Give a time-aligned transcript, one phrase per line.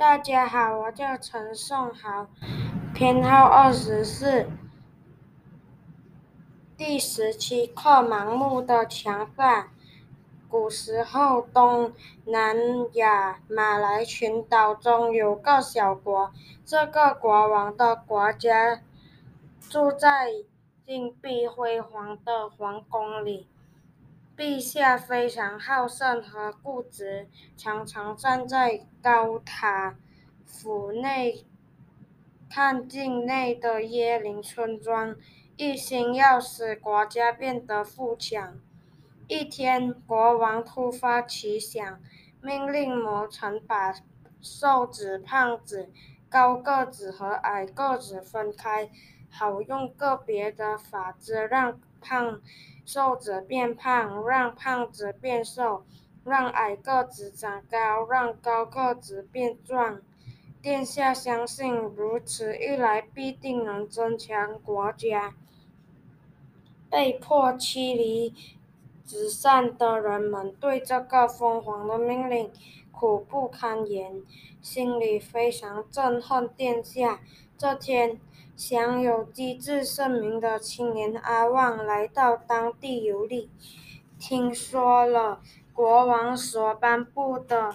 [0.00, 2.26] 大家好，我叫陈颂豪，
[2.94, 4.48] 编号二十四，
[6.74, 9.68] 第十七课：盲目的强大。
[10.48, 11.92] 古时候，东
[12.24, 12.56] 南
[12.94, 16.32] 亚马来群岛中有个小国，
[16.64, 18.80] 这个国王的国家
[19.68, 20.30] 住在
[20.86, 23.46] 金碧辉煌的皇宫里。
[24.40, 27.28] 陛下非常好胜和固执，
[27.58, 29.98] 常常站在高塔
[30.46, 31.44] 府内
[32.48, 35.14] 看境内的椰林村庄，
[35.58, 38.58] 一心要使国家变得富强。
[39.28, 42.00] 一天，国王突发奇想，
[42.40, 43.94] 命令魔臣把
[44.40, 45.90] 瘦子、胖子、
[46.30, 48.90] 高个子和矮个子分开，
[49.28, 52.40] 好用个别的法子让胖。
[52.86, 55.84] 瘦子变胖，让胖子变瘦；
[56.24, 60.00] 让矮个子长高，让高个子变壮。
[60.60, 65.34] 殿下相信，如此一来必定能增强国家。
[66.90, 68.34] 被迫妻离
[69.04, 72.50] 子散的人们对这个疯狂的命令
[72.90, 74.22] 苦不堪言，
[74.60, 77.20] 心里非常憎恨殿下。
[77.60, 78.18] 这天。
[78.56, 83.50] 享有机智盛名的青年阿旺来到当地游历，
[84.18, 85.42] 听说了
[85.74, 87.74] 国王所颁布的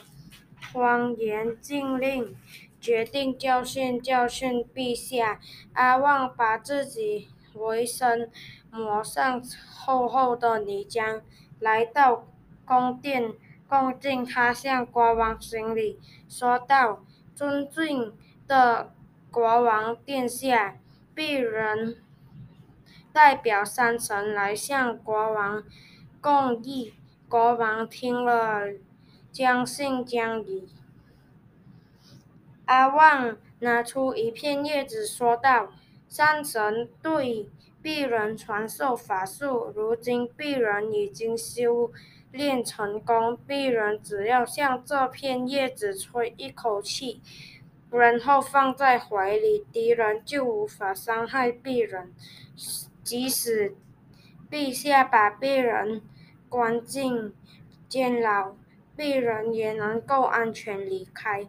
[0.74, 2.36] 荒言禁令，
[2.82, 5.40] 决定教训教训陛下。
[5.74, 8.32] 阿旺把自己围身
[8.72, 11.22] 抹上厚厚的泥浆，
[11.60, 12.26] 来到
[12.66, 13.34] 宫殿
[13.68, 17.04] 恭敬他向国王行礼，说道
[17.36, 18.16] ：“尊敬
[18.48, 18.92] 的。”
[19.36, 20.78] 国王殿下，
[21.14, 21.98] 鄙人
[23.12, 25.62] 代表山神来向国王
[26.22, 26.94] 供意。
[27.28, 28.62] 国王听了，
[29.34, 30.70] 将信将疑。
[32.64, 35.74] 阿旺拿出一片叶子，说道
[36.08, 37.50] ：“山神对
[37.84, 41.92] 鄙人传授法术，如今鄙人已经修
[42.32, 47.22] 炼成功，鄙人只要向这片叶子吹一口气。”
[47.98, 52.14] 然后放在怀里，敌人就无法伤害鄙人。
[53.04, 53.76] 即使
[54.50, 56.02] 陛下把鄙人
[56.50, 57.34] 关进
[57.88, 58.56] 监牢，
[58.98, 61.48] 鄙人也能够安全离开。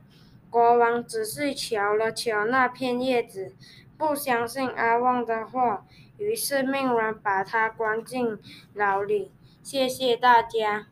[0.51, 3.55] 国王仔细瞧了瞧那片叶子，
[3.97, 5.87] 不相信阿旺的话，
[6.19, 8.39] 于是命人把他关进
[8.75, 9.33] 牢里。
[9.63, 10.84] 谢谢大家。